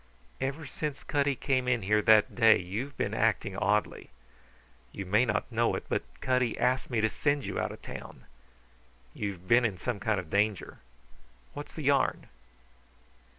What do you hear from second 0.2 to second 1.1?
Ever since